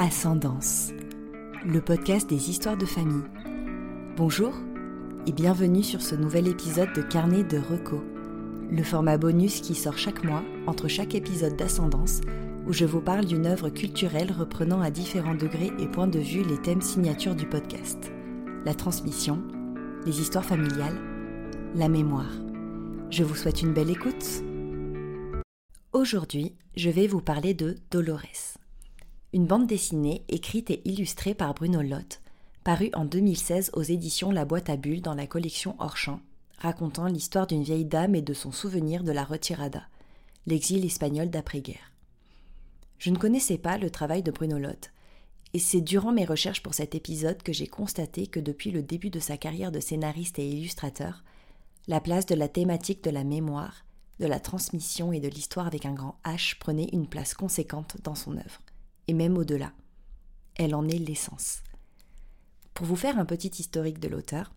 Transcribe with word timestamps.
Ascendance, 0.00 0.92
le 1.66 1.80
podcast 1.80 2.30
des 2.30 2.50
histoires 2.50 2.76
de 2.76 2.86
famille. 2.86 3.24
Bonjour 4.16 4.54
et 5.26 5.32
bienvenue 5.32 5.82
sur 5.82 6.02
ce 6.02 6.14
nouvel 6.14 6.46
épisode 6.46 6.92
de 6.92 7.02
Carnet 7.02 7.42
de 7.42 7.58
Reco, 7.58 8.04
le 8.70 8.84
format 8.84 9.18
bonus 9.18 9.60
qui 9.60 9.74
sort 9.74 9.98
chaque 9.98 10.22
mois 10.22 10.44
entre 10.68 10.86
chaque 10.86 11.16
épisode 11.16 11.56
d'Ascendance 11.56 12.20
où 12.68 12.72
je 12.72 12.84
vous 12.84 13.00
parle 13.00 13.24
d'une 13.24 13.46
œuvre 13.46 13.70
culturelle 13.70 14.30
reprenant 14.30 14.80
à 14.80 14.92
différents 14.92 15.34
degrés 15.34 15.72
et 15.80 15.88
points 15.88 16.06
de 16.06 16.20
vue 16.20 16.44
les 16.44 16.62
thèmes 16.62 16.80
signatures 16.80 17.34
du 17.34 17.48
podcast. 17.48 18.12
La 18.64 18.74
transmission, 18.74 19.42
les 20.06 20.20
histoires 20.20 20.44
familiales, 20.44 21.00
la 21.74 21.88
mémoire. 21.88 22.30
Je 23.10 23.24
vous 23.24 23.34
souhaite 23.34 23.62
une 23.62 23.74
belle 23.74 23.90
écoute. 23.90 24.44
Aujourd'hui, 25.92 26.54
je 26.76 26.88
vais 26.88 27.08
vous 27.08 27.20
parler 27.20 27.52
de 27.52 27.74
Dolores 27.90 28.57
une 29.34 29.46
bande 29.46 29.66
dessinée 29.66 30.24
écrite 30.28 30.70
et 30.70 30.80
illustrée 30.88 31.34
par 31.34 31.52
Bruno 31.52 31.82
Lotte, 31.82 32.20
parue 32.64 32.90
en 32.94 33.04
2016 33.04 33.72
aux 33.74 33.82
éditions 33.82 34.30
La 34.30 34.46
Boîte 34.46 34.70
à 34.70 34.76
Bulles 34.76 35.02
dans 35.02 35.14
la 35.14 35.26
collection 35.26 35.76
Hors-Champ, 35.78 36.20
racontant 36.56 37.06
l'histoire 37.06 37.46
d'une 37.46 37.62
vieille 37.62 37.84
dame 37.84 38.14
et 38.14 38.22
de 38.22 38.32
son 38.32 38.52
souvenir 38.52 39.04
de 39.04 39.12
la 39.12 39.24
retirada, 39.24 39.82
l'exil 40.46 40.82
espagnol 40.84 41.28
d'après-guerre. 41.28 41.92
Je 42.98 43.10
ne 43.10 43.18
connaissais 43.18 43.58
pas 43.58 43.76
le 43.76 43.90
travail 43.90 44.22
de 44.22 44.30
Bruno 44.30 44.58
Lotte, 44.58 44.92
et 45.52 45.58
c'est 45.58 45.82
durant 45.82 46.12
mes 46.12 46.24
recherches 46.24 46.62
pour 46.62 46.72
cet 46.72 46.94
épisode 46.94 47.42
que 47.42 47.52
j'ai 47.52 47.66
constaté 47.66 48.28
que 48.28 48.40
depuis 48.40 48.70
le 48.70 48.82
début 48.82 49.10
de 49.10 49.20
sa 49.20 49.36
carrière 49.36 49.72
de 49.72 49.80
scénariste 49.80 50.38
et 50.38 50.48
illustrateur, 50.48 51.22
la 51.86 52.00
place 52.00 52.24
de 52.24 52.34
la 52.34 52.48
thématique 52.48 53.04
de 53.04 53.10
la 53.10 53.24
mémoire, 53.24 53.84
de 54.20 54.26
la 54.26 54.40
transmission 54.40 55.12
et 55.12 55.20
de 55.20 55.28
l'histoire 55.28 55.66
avec 55.66 55.84
un 55.84 55.92
grand 55.92 56.18
H 56.24 56.58
prenait 56.58 56.88
une 56.92 57.06
place 57.06 57.34
conséquente 57.34 57.98
dans 58.02 58.14
son 58.14 58.36
œuvre 58.36 58.62
et 59.08 59.14
même 59.14 59.36
au-delà. 59.36 59.72
Elle 60.54 60.74
en 60.74 60.86
est 60.86 60.98
l'essence. 60.98 61.62
Pour 62.74 62.86
vous 62.86 62.96
faire 62.96 63.18
un 63.18 63.24
petit 63.24 63.50
historique 63.58 63.98
de 63.98 64.08
l'auteur, 64.08 64.52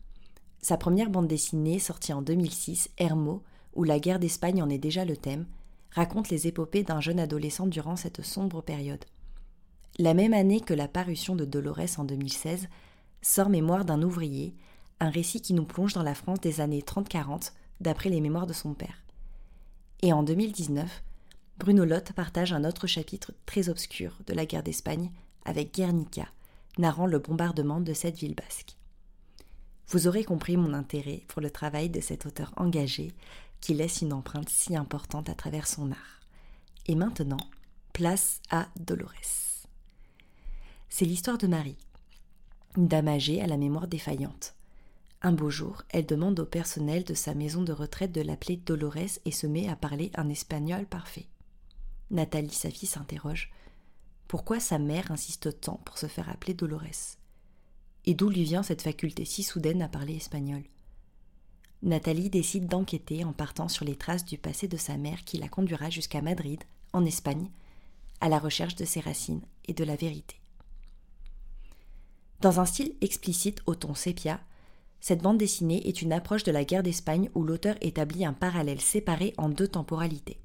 sa 0.62 0.78
première 0.78 1.10
bande 1.10 1.28
dessinée, 1.28 1.80
sortie 1.80 2.14
en 2.14 2.22
2006, 2.22 2.90
Hermo, 2.98 3.42
où 3.74 3.84
la 3.84 4.00
guerre 4.00 4.20
d'Espagne 4.20 4.62
en 4.62 4.70
est 4.70 4.78
déjà 4.78 5.06
le 5.06 5.18
thème, 5.18 5.48
raconte 5.92 6.30
les 6.30 6.48
épopées 6.48 6.84
d'un 6.84 7.02
jeune 7.02 7.20
adolescent 7.20 7.66
durant 7.66 7.96
cette 7.96 8.22
sombre 8.22 8.62
période. 8.62 9.04
La 9.98 10.14
même 10.14 10.34
année 10.34 10.62
que 10.62 10.74
la 10.74 10.88
parution 10.88 11.36
de 11.36 11.46
Dolores 11.46 11.98
en 11.98 12.04
2016, 12.04 12.68
sort 13.22 13.50
Mémoire 13.50 13.86
d'un 13.86 14.02
ouvrier, 14.02 14.56
un 15.00 15.10
récit 15.10 15.42
qui 15.42 15.54
nous 15.54 15.66
plonge 15.66 15.94
dans 15.94 16.04
la 16.04 16.16
France 16.16 16.40
des 16.40 16.62
années 16.62 16.82
30-40, 16.82 17.54
d'après 17.82 18.10
les 18.10 18.22
mémoires 18.22 18.48
de 18.48 18.54
son 18.54 18.74
père. 18.74 19.04
Et 20.02 20.14
en 20.14 20.24
2019, 20.24 21.04
Bruno 21.62 21.86
Lotte 21.86 22.14
partage 22.14 22.54
un 22.54 22.64
autre 22.64 22.88
chapitre 22.88 23.34
très 23.46 23.70
obscur 23.70 24.18
de 24.26 24.34
la 24.34 24.48
guerre 24.48 24.64
d'Espagne 24.64 25.12
avec 25.46 25.76
Guernica, 25.76 26.28
narrant 26.80 27.06
le 27.06 27.20
bombardement 27.20 27.80
de 27.80 27.94
cette 27.94 28.18
ville 28.18 28.34
basque. 28.34 28.76
Vous 29.90 30.08
aurez 30.08 30.24
compris 30.24 30.58
mon 30.58 30.74
intérêt 30.74 31.22
pour 31.28 31.40
le 31.40 31.52
travail 31.52 31.92
de 31.92 32.00
cet 32.00 32.26
auteur 32.26 32.52
engagé 32.58 33.14
qui 33.60 33.76
laisse 33.76 34.02
une 34.02 34.12
empreinte 34.12 34.50
si 34.50 34.76
importante 34.76 35.30
à 35.30 35.36
travers 35.36 35.68
son 35.68 35.92
art. 35.92 36.22
Et 36.88 36.96
maintenant, 36.96 37.46
place 37.94 38.42
à 38.50 38.68
Dolores. 38.80 39.68
C'est 40.90 41.06
l'histoire 41.06 41.38
de 41.38 41.46
Marie, 41.46 41.78
une 42.76 42.88
dame 42.88 43.08
âgée 43.08 43.40
à 43.40 43.46
la 43.46 43.58
mémoire 43.58 43.88
défaillante. 43.88 44.56
Un 45.22 45.32
beau 45.32 45.52
jour, 45.52 45.84
elle 45.90 46.08
demande 46.08 46.40
au 46.40 46.46
personnel 46.46 47.04
de 47.04 47.14
sa 47.14 47.36
maison 47.36 47.62
de 47.62 47.72
retraite 47.72 48.14
de 48.14 48.22
l'appeler 48.22 48.58
Dolores 48.58 49.20
et 49.26 49.32
se 49.32 49.46
met 49.46 49.70
à 49.70 49.76
parler 49.76 50.10
un 50.16 50.28
espagnol 50.30 50.88
parfait. 50.88 51.28
Nathalie, 52.12 52.54
sa 52.54 52.70
fille, 52.70 52.90
s'interroge. 52.90 53.52
Pourquoi 54.28 54.60
sa 54.60 54.78
mère 54.80 55.12
insiste 55.12 55.62
tant 55.62 55.80
pour 55.86 55.98
se 55.98 56.08
faire 56.08 56.30
appeler 56.30 56.54
Dolores? 56.54 57.18
Et 58.06 58.14
d'où 58.14 58.30
lui 58.30 58.44
vient 58.44 58.64
cette 58.64 58.82
faculté 58.82 59.26
si 59.26 59.44
soudaine 59.44 59.82
à 59.82 59.88
parler 59.88 60.18
espagnol? 60.18 60.64
Nathalie 61.84 62.30
décide 62.30 62.68
d'enquêter 62.68 63.24
en 63.24 63.34
partant 63.34 63.70
sur 63.70 63.86
les 63.86 63.96
traces 63.96 64.26
du 64.26 64.38
passé 64.38 64.68
de 64.68 64.78
sa 64.78 64.98
mère 64.98 65.24
qui 65.24 65.38
la 65.38 65.48
conduira 65.48 65.90
jusqu'à 65.90 66.22
Madrid, 66.22 66.64
en 66.94 67.06
Espagne, 67.06 67.50
à 68.20 68.30
la 68.30 68.40
recherche 68.40 68.76
de 68.76 68.86
ses 68.86 69.00
racines 69.00 69.42
et 69.66 69.74
de 69.74 69.84
la 69.84 69.96
vérité. 69.96 70.36
Dans 72.42 72.60
un 72.60 72.66
style 72.66 72.94
explicite 73.02 73.62
au 73.66 73.76
ton 73.76 73.94
sépia, 73.94 74.42
cette 75.00 75.22
bande 75.22 75.38
dessinée 75.38 75.88
est 75.88 76.02
une 76.02 76.14
approche 76.14 76.44
de 76.44 76.52
la 76.52 76.66
guerre 76.66 76.84
d'Espagne 76.84 77.30
où 77.36 77.44
l'auteur 77.44 77.76
établit 77.82 78.26
un 78.26 78.34
parallèle 78.34 78.82
séparé 78.82 79.34
en 79.38 79.50
deux 79.50 79.68
temporalités. 79.68 80.40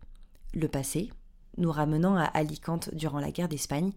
Le 0.55 0.69
passé, 0.69 1.11
nous 1.59 1.71
ramenant 1.71 2.17
à 2.17 2.25
Alicante 2.25 2.95
durant 2.95 3.21
la 3.21 3.31
guerre 3.31 3.49
d'Espagne, 3.49 3.93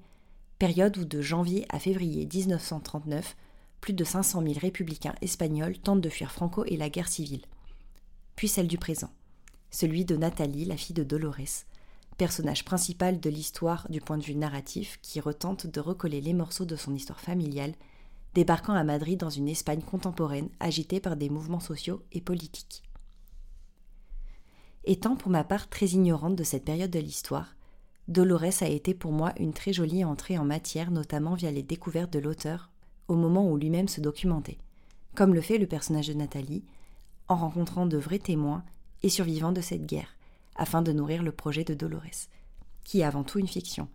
période 0.58 0.98
où 0.98 1.06
de 1.06 1.22
janvier 1.22 1.66
à 1.70 1.80
février 1.80 2.28
1939, 2.32 3.36
plus 3.82 3.94
de 3.94 4.04
500 4.04 4.44
000 4.44 4.54
républicains 4.60 5.16
espagnols 5.22 5.78
tentent 5.78 6.02
de 6.02 6.10
fuir 6.10 6.32
Franco 6.32 6.66
et 6.66 6.78
la 6.78 6.90
guerre 6.90 7.08
civile. 7.08 7.46
Puis 8.36 8.48
celle 8.48 8.68
du 8.68 8.78
présent, 8.78 9.10
celui 9.72 10.06
de 10.06 10.16
Nathalie, 10.16 10.66
la 10.66 10.78
fille 10.78 10.96
de 10.96 11.04
Dolores, 11.04 11.66
personnage 12.18 12.66
principal 12.66 13.20
de 13.20 13.30
l'histoire 13.30 13.88
du 13.90 14.02
point 14.02 14.18
de 14.18 14.24
vue 14.24 14.36
narratif 14.36 15.00
qui 15.02 15.22
retente 15.22 15.68
de 15.68 15.80
recoller 15.80 16.20
les 16.20 16.34
morceaux 16.34 16.66
de 16.66 16.76
son 16.76 16.94
histoire 16.94 17.20
familiale, 17.22 17.74
débarquant 18.34 18.74
à 18.74 18.84
Madrid 18.84 19.18
dans 19.18 19.30
une 19.30 19.48
Espagne 19.48 19.82
contemporaine 19.82 20.50
agitée 20.60 21.00
par 21.00 21.16
des 21.16 21.30
mouvements 21.30 21.62
sociaux 21.62 22.04
et 22.12 22.22
politiques. 22.22 22.84
Étant 24.90 25.16
pour 25.16 25.30
ma 25.30 25.44
part 25.44 25.70
très 25.70 25.86
ignorante 25.90 26.36
de 26.36 26.44
cette 26.44 26.66
période 26.66 26.90
de 26.90 26.98
l'histoire, 26.98 27.56
Dolores 28.08 28.64
a 28.64 28.68
été 28.68 28.96
pour 28.96 29.12
moi 29.12 29.34
une 29.38 29.54
très 29.54 29.72
jolie 29.72 30.04
entrée 30.04 30.40
en 30.40 30.46
matière, 30.46 30.90
notamment 30.90 31.36
via 31.36 31.52
les 31.52 31.62
découvertes 31.62 32.12
de 32.12 32.18
l'auteur 32.18 32.72
au 33.08 33.14
moment 33.14 33.48
où 33.48 33.56
lui-même 33.56 33.88
se 33.88 34.02
documentait, 34.02 34.58
comme 35.14 35.36
le 35.36 35.42
fait 35.42 35.60
le 35.60 35.68
personnage 35.68 36.08
de 36.08 36.16
Nathalie, 36.16 36.64
en 37.28 37.36
rencontrant 37.36 37.86
de 37.86 38.00
vrais 38.00 38.18
témoins 38.18 38.64
et 39.04 39.10
survivants 39.10 39.52
de 39.52 39.62
cette 39.62 39.86
guerre, 39.86 40.16
afin 40.56 40.82
de 40.82 40.92
nourrir 40.92 41.22
le 41.22 41.34
projet 41.34 41.64
de 41.64 41.76
Dolores, 41.76 42.28
qui 42.84 43.02
est 43.02 43.04
avant 43.04 43.24
tout 43.24 43.38
une 43.38 43.48
fiction. 43.48 43.88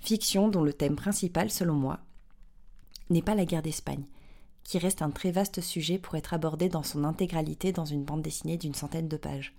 Fiction 0.00 0.48
dont 0.48 0.62
le 0.62 0.72
thème 0.72 0.96
principal, 0.96 1.50
selon 1.50 1.74
moi, 1.74 2.00
n'est 3.10 3.20
pas 3.20 3.34
la 3.34 3.44
guerre 3.44 3.60
d'Espagne, 3.60 4.06
qui 4.64 4.78
reste 4.78 5.02
un 5.02 5.10
très 5.10 5.32
vaste 5.32 5.60
sujet 5.60 5.98
pour 5.98 6.14
être 6.14 6.32
abordé 6.32 6.70
dans 6.70 6.82
son 6.82 7.04
intégralité 7.04 7.72
dans 7.72 7.84
une 7.84 8.04
bande 8.04 8.22
dessinée 8.22 8.56
d'une 8.56 8.72
centaine 8.72 9.08
de 9.08 9.18
pages 9.18 9.54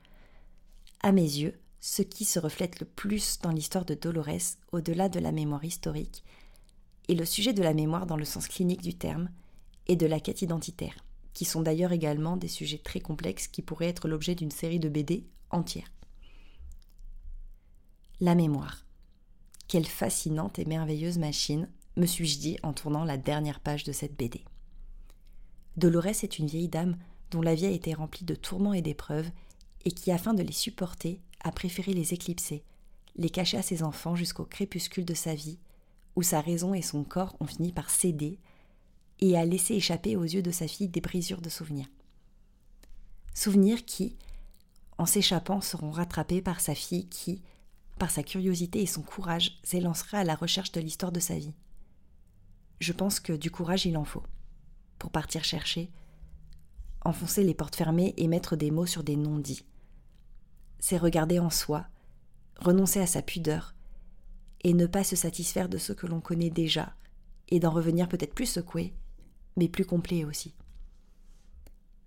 à 1.01 1.11
mes 1.11 1.21
yeux, 1.21 1.59
ce 1.79 2.01
qui 2.01 2.25
se 2.25 2.39
reflète 2.39 2.79
le 2.79 2.85
plus 2.85 3.39
dans 3.39 3.51
l'histoire 3.51 3.85
de 3.85 3.93
Dolores, 3.93 4.57
au-delà 4.71 5.09
de 5.09 5.19
la 5.19 5.31
mémoire 5.31 5.63
historique, 5.63 6.23
est 7.07 7.15
le 7.15 7.25
sujet 7.25 7.53
de 7.53 7.63
la 7.63 7.73
mémoire 7.73 8.05
dans 8.05 8.17
le 8.17 8.25
sens 8.25 8.47
clinique 8.47 8.81
du 8.81 8.95
terme, 8.95 9.29
et 9.87 9.95
de 9.95 10.05
la 10.05 10.19
quête 10.19 10.43
identitaire, 10.43 11.03
qui 11.33 11.45
sont 11.45 11.63
d'ailleurs 11.63 11.91
également 11.91 12.37
des 12.37 12.47
sujets 12.47 12.77
très 12.77 12.99
complexes 12.99 13.47
qui 13.47 13.63
pourraient 13.63 13.87
être 13.87 14.07
l'objet 14.07 14.35
d'une 14.35 14.51
série 14.51 14.79
de 14.79 14.87
BD 14.87 15.25
entière. 15.49 15.91
La 18.21 18.35
mémoire. 18.35 18.85
Quelle 19.67 19.87
fascinante 19.87 20.59
et 20.59 20.66
merveilleuse 20.66 21.17
machine, 21.17 21.69
me 21.95 22.05
suis-je 22.05 22.39
dit 22.39 22.57
en 22.61 22.71
tournant 22.71 23.03
la 23.03 23.17
dernière 23.17 23.59
page 23.59 23.83
de 23.83 23.91
cette 23.91 24.16
BD. 24.16 24.43
Dolores 25.75 26.23
est 26.23 26.37
une 26.37 26.47
vieille 26.47 26.69
dame 26.69 26.97
dont 27.31 27.41
la 27.41 27.55
vie 27.55 27.66
a 27.66 27.71
été 27.71 27.93
remplie 27.93 28.25
de 28.25 28.35
tourments 28.35 28.73
et 28.73 28.81
d'épreuves 28.81 29.29
et 29.89 29.91
qui, 29.91 30.11
afin 30.11 30.35
de 30.35 30.44
les 30.44 30.53
supporter, 30.53 31.19
a 31.39 31.51
préféré 31.51 31.94
les 31.94 32.13
éclipser, 32.13 32.63
les 33.16 33.31
cacher 33.31 33.57
à 33.57 33.63
ses 33.63 33.81
enfants 33.81 34.16
jusqu'au 34.16 34.45
crépuscule 34.45 35.03
de 35.03 35.16
sa 35.16 35.33
vie, 35.33 35.57
où 36.16 36.22
sa 36.22 36.41
raison 36.41 36.75
et 36.75 36.83
son 36.83 37.03
corps 37.03 37.35
ont 37.39 37.47
fini 37.47 37.72
par 37.72 37.89
céder, 37.89 38.38
et 39.19 39.35
a 39.35 39.44
laissé 39.45 39.73
échapper 39.73 40.16
aux 40.16 40.25
yeux 40.25 40.44
de 40.44 40.51
sa 40.51 40.67
fille 40.67 40.89
des 40.89 41.01
brisures 41.01 41.41
de 41.41 41.49
souvenirs. 41.49 41.88
Souvenirs 43.34 43.84
qui, 43.84 44.16
en 44.99 45.08
s'échappant, 45.08 45.59
seront 45.59 45.90
rattrapés 45.90 46.43
par 46.43 46.61
sa 46.61 46.75
fille 46.75 47.09
qui, 47.09 47.41
par 47.97 48.11
sa 48.11 48.22
curiosité 48.22 48.84
et 48.84 48.85
son 48.85 49.02
courage, 49.02 49.59
s'élancera 49.64 50.19
à 50.19 50.23
la 50.23 50.35
recherche 50.35 50.72
de 50.72 50.81
l'histoire 50.81 51.11
de 51.11 51.19
sa 51.19 51.34
vie. 51.34 51.55
Je 52.79 52.93
pense 52.93 53.19
que 53.19 53.34
du 53.34 53.49
courage 53.49 53.87
il 53.87 53.97
en 53.97 54.05
faut, 54.05 54.23
pour 54.99 55.09
partir 55.09 55.43
chercher, 55.43 55.90
enfoncer 57.03 57.43
les 57.43 57.55
portes 57.55 57.75
fermées 57.75 58.14
et 58.17 58.28
mettre 58.28 58.55
des 58.55 58.69
mots 58.69 58.85
sur 58.85 59.03
des 59.03 59.16
non-dits. 59.16 59.66
C'est 60.79 60.97
regarder 60.97 61.40
en 61.40 61.49
soi, 61.49 61.85
renoncer 62.58 62.99
à 62.99 63.08
sa 63.08 63.22
pudeur, 63.22 63.76
et 64.64 64.73
ne 64.73 64.87
pas 64.87 65.03
se 65.03 65.16
satisfaire 65.16 65.70
de 65.70 65.78
ce 65.78 65.93
que 65.93 66.08
l'on 66.08 66.22
connaît 66.22 66.49
déjà, 66.49 66.96
et 67.49 67.59
d'en 67.59 67.72
revenir 67.72 68.08
peut-être 68.08 68.34
plus 68.34 68.46
secoué, 68.46 68.93
mais 69.58 69.67
plus 69.67 69.85
complet 69.85 70.26
aussi. 70.26 70.53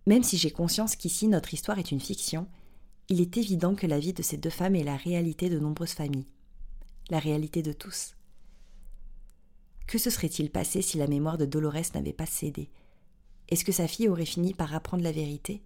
Même 0.06 0.22
si 0.22 0.36
j'ai 0.36 0.50
conscience 0.50 0.96
qu'ici 0.96 1.28
notre 1.28 1.54
histoire 1.54 1.78
est 1.78 1.92
une 1.92 2.00
fiction, 2.00 2.48
il 3.08 3.20
est 3.20 3.36
évident 3.36 3.74
que 3.74 3.86
la 3.86 3.98
vie 3.98 4.12
de 4.12 4.22
ces 4.22 4.36
deux 4.36 4.50
femmes 4.50 4.74
est 4.74 4.84
la 4.84 4.96
réalité 4.96 5.48
de 5.48 5.58
nombreuses 5.58 5.92
familles, 5.92 6.26
la 7.10 7.19
réalité 7.19 7.62
de 7.62 7.72
tous. 7.72 8.16
Que 9.86 9.98
se 9.98 10.10
serait-il 10.10 10.50
passé 10.50 10.80
si 10.80 10.96
la 10.98 11.06
mémoire 11.06 11.38
de 11.38 11.44
Dolores 11.44 11.92
n'avait 11.94 12.12
pas 12.12 12.26
cédé? 12.26 12.70
Est-ce 13.48 13.64
que 13.64 13.72
sa 13.72 13.86
fille 13.86 14.08
aurait 14.08 14.24
fini 14.24 14.54
par 14.54 14.74
apprendre 14.74 15.02
la 15.02 15.12
vérité? 15.12 15.62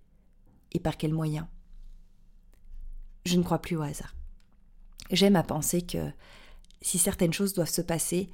Et 0.72 0.80
par 0.80 0.96
quels 0.96 1.14
moyens? 1.14 1.46
Je 3.26 3.36
ne 3.36 3.42
crois 3.42 3.58
plus 3.58 3.74
au 3.74 3.82
hasard. 3.82 4.14
J'aime 5.10 5.34
à 5.34 5.42
penser 5.42 5.82
que 5.82 6.12
si 6.80 6.96
certaines 6.96 7.32
choses 7.32 7.54
doivent 7.54 7.68
se 7.68 7.82
passer, 7.82 8.30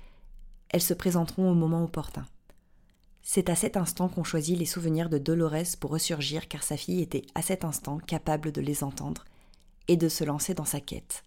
elles 0.68 0.82
se 0.82 0.92
présenteront 0.92 1.50
au 1.50 1.54
moment 1.54 1.82
opportun. 1.82 2.26
C'est 3.22 3.48
à 3.48 3.54
cet 3.54 3.78
instant 3.78 4.10
qu'on 4.10 4.22
choisit 4.22 4.58
les 4.58 4.66
souvenirs 4.66 5.08
de 5.08 5.16
Dolores 5.16 5.78
pour 5.80 5.92
ressurgir 5.92 6.46
car 6.46 6.62
sa 6.62 6.76
fille 6.76 7.00
était 7.00 7.24
à 7.34 7.40
cet 7.40 7.64
instant 7.64 7.96
capable 8.00 8.52
de 8.52 8.60
les 8.60 8.84
entendre 8.84 9.24
et 9.88 9.96
de 9.96 10.10
se 10.10 10.24
lancer 10.24 10.52
dans 10.52 10.66
sa 10.66 10.80
quête. 10.80 11.24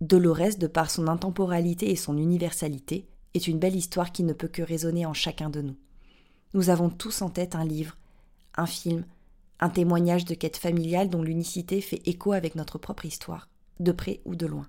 Dolores, 0.00 0.58
de 0.58 0.66
par 0.66 0.90
son 0.90 1.06
intemporalité 1.06 1.92
et 1.92 1.96
son 1.96 2.18
universalité, 2.18 3.06
est 3.34 3.46
une 3.46 3.60
belle 3.60 3.76
histoire 3.76 4.10
qui 4.10 4.24
ne 4.24 4.32
peut 4.32 4.48
que 4.48 4.62
résonner 4.62 5.06
en 5.06 5.14
chacun 5.14 5.48
de 5.48 5.62
nous. 5.62 5.76
Nous 6.54 6.70
avons 6.70 6.90
tous 6.90 7.22
en 7.22 7.30
tête 7.30 7.54
un 7.54 7.64
livre, 7.64 7.96
un 8.56 8.66
film, 8.66 9.04
un 9.60 9.68
témoignage 9.70 10.24
de 10.24 10.34
quête 10.34 10.56
familiale 10.56 11.08
dont 11.08 11.22
l'unicité 11.22 11.80
fait 11.80 12.02
écho 12.06 12.32
avec 12.32 12.54
notre 12.54 12.78
propre 12.78 13.06
histoire, 13.06 13.48
de 13.80 13.92
près 13.92 14.20
ou 14.24 14.36
de 14.36 14.46
loin. 14.46 14.68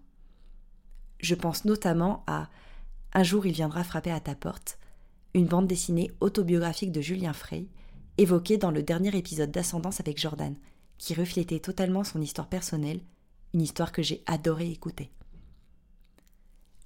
Je 1.20 1.36
pense 1.36 1.66
notamment 1.66 2.24
à 2.28 2.50
Un 3.14 3.24
jour 3.24 3.46
il 3.46 3.54
viendra 3.54 3.84
frapper 3.84 4.12
à 4.12 4.20
ta 4.20 4.36
porte, 4.36 4.78
une 5.34 5.48
bande 5.48 5.68
dessinée 5.68 6.12
autobiographique 6.20 6.92
de 6.92 7.02
Julien 7.02 7.34
Frey, 7.34 7.68
évoquée 8.18 8.58
dans 8.58 8.72
le 8.72 8.84
dernier 8.84 9.16
épisode 9.16 9.52
d'Ascendance 9.52 10.00
avec 10.00 10.20
Jordan, 10.20 10.56
qui 10.98 11.14
reflétait 11.14 11.60
totalement 11.60 12.04
son 12.04 12.22
histoire 12.22 12.50
personnelle, 12.50 13.02
une 13.54 13.62
histoire 13.62 13.92
que 13.92 14.02
j'ai 14.02 14.24
adoré 14.26 14.70
écouter. 14.70 15.10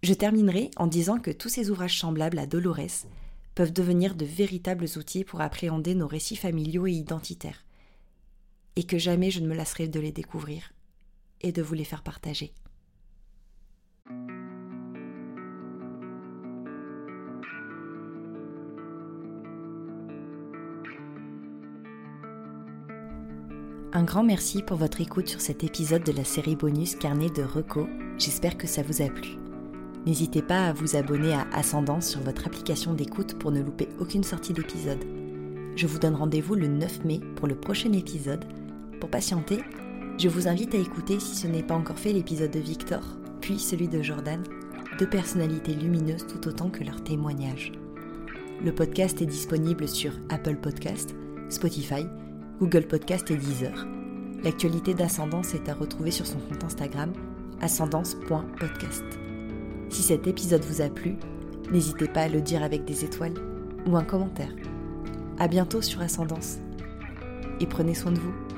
Je 0.04 0.14
terminerai 0.14 0.72
en 0.78 0.88
disant 0.88 1.20
que 1.20 1.32
tous 1.32 1.50
ces 1.50 1.70
ouvrages 1.70 2.00
semblables 2.00 2.40
à 2.40 2.46
Dolores 2.46 3.06
peuvent 3.56 3.74
devenir 3.74 4.16
de 4.16 4.26
véritables 4.26 4.88
outils 4.98 5.24
pour 5.24 5.42
appréhender 5.42 5.96
nos 5.96 6.08
récits 6.08 6.36
familiaux 6.36 6.88
et 6.88 6.94
identitaires, 6.94 7.64
et 8.76 8.84
que 8.84 8.98
jamais 8.98 9.32
je 9.32 9.40
ne 9.40 9.48
me 9.48 9.56
lasserai 9.56 9.88
de 9.88 10.00
les 10.00 10.12
découvrir 10.12 10.74
et 11.42 11.52
de 11.52 11.62
vous 11.62 11.74
les 11.74 11.84
faire 11.84 12.04
partager. 12.04 12.54
Un 23.94 24.04
grand 24.04 24.24
merci 24.24 24.64
pour 24.64 24.78
votre 24.78 25.02
écoute 25.02 25.28
sur 25.28 25.42
cet 25.42 25.66
épisode 25.66 26.04
de 26.04 26.14
la 26.14 26.24
série 26.24 26.56
bonus 26.56 26.96
Carnet 26.96 27.30
de 27.30 27.44
Reco. 27.44 27.90
J'espère 28.18 28.58
que 28.58 28.66
ça 28.66 28.84
vous 28.84 29.02
a 29.02 29.10
plu. 29.10 29.32
N'hésitez 30.06 30.42
pas 30.42 30.68
à 30.68 30.74
vous 30.74 30.96
abonner 30.96 31.34
à 31.34 31.46
Ascendance 31.52 32.08
sur 32.08 32.22
votre 32.22 32.48
application 32.48 32.94
d'écoute 32.94 33.38
pour 33.38 33.52
ne 33.52 33.62
louper 33.62 33.90
aucune 34.00 34.24
sortie 34.24 34.54
d'épisode. 34.54 35.04
Je 35.76 35.88
vous 35.88 36.00
donne 36.00 36.16
rendez-vous 36.16 36.56
le 36.56 36.68
9 36.68 37.04
mai 37.04 37.20
pour 37.36 37.48
le 37.48 37.56
prochain 37.56 37.92
épisode. 37.92 38.46
Pour 39.02 39.10
patienter, 39.10 39.64
je 40.20 40.30
vous 40.30 40.48
invite 40.48 40.76
à 40.76 40.78
écouter, 40.78 41.20
si 41.20 41.36
ce 41.36 41.48
n'est 41.48 41.64
pas 41.64 41.74
encore 41.74 41.98
fait, 41.98 42.14
l'épisode 42.14 42.52
de 42.52 42.60
Victor, 42.60 43.02
puis 43.42 43.58
celui 43.58 43.88
de 43.88 44.04
Jordan, 44.04 44.44
deux 45.00 45.10
personnalités 45.10 45.74
lumineuses 45.74 46.28
tout 46.28 46.48
autant 46.48 46.70
que 46.70 46.84
leurs 46.84 47.04
témoignages. 47.04 47.72
Le 48.64 48.72
podcast 48.72 49.20
est 49.20 49.26
disponible 49.26 49.88
sur 49.88 50.14
Apple 50.30 50.56
Podcast, 50.56 51.16
Spotify, 51.50 52.06
Google 52.60 52.84
Podcast 52.84 53.32
et 53.32 53.38
Deezer. 53.38 53.88
L'actualité 54.44 54.94
d'Ascendance 54.94 55.56
est 55.56 55.68
à 55.68 55.74
retrouver 55.74 56.12
sur 56.12 56.28
son 56.28 56.38
compte 56.38 56.64
Instagram, 56.64 57.12
ascendance.podcast. 57.60 59.04
Si 59.90 60.04
cet 60.04 60.28
épisode 60.28 60.64
vous 60.64 60.82
a 60.82 60.90
plu, 60.90 61.16
n'hésitez 61.72 62.08
pas 62.08 62.22
à 62.22 62.30
le 62.30 62.42
dire 62.42 62.62
avec 62.62 62.86
des 62.86 63.04
étoiles 63.04 63.34
ou 63.88 63.98
un 63.98 64.04
commentaire. 64.04 64.54
À 65.40 65.48
bientôt 65.48 65.82
sur 65.82 66.02
Ascendance 66.02 66.60
et 67.60 67.66
prenez 67.66 67.96
soin 67.96 68.12
de 68.12 68.20
vous. 68.20 68.51